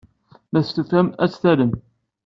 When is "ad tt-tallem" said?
1.23-1.71